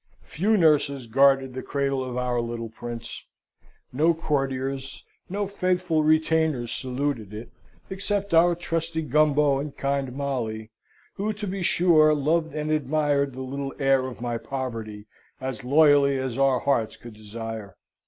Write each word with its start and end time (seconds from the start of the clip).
Few 0.23 0.57
nurses 0.57 1.05
guarded 1.05 1.53
the 1.53 1.61
cradle 1.61 2.03
of 2.03 2.17
our 2.17 2.41
little 2.41 2.69
Prince; 2.69 3.23
no 3.93 4.15
courtiers, 4.15 5.03
no 5.29 5.45
faithful 5.45 6.03
retainers 6.03 6.71
saluted 6.71 7.35
it, 7.35 7.51
except 7.87 8.33
our 8.33 8.55
trusty 8.55 9.03
Gumbo 9.03 9.59
and 9.59 9.77
kind 9.77 10.11
Molly, 10.13 10.71
who 11.17 11.33
to 11.33 11.45
be 11.45 11.61
sure 11.61 12.15
loved 12.15 12.55
and 12.55 12.71
admired 12.71 13.33
the 13.35 13.43
little 13.43 13.75
heir 13.77 14.07
of 14.07 14.21
my 14.21 14.39
poverty 14.39 15.05
as 15.39 15.63
loyally 15.63 16.17
as 16.17 16.35
our 16.35 16.61
hearts 16.61 16.97
could 16.97 17.13
desire. 17.13 17.77